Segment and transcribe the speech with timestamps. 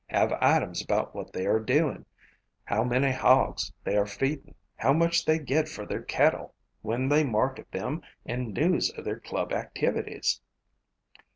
[0.09, 2.07] Have items about what they are doing,
[2.63, 7.23] how many hogs they are feeding, how much they get for their cattle, when they
[7.23, 10.41] market them and news of their club activities."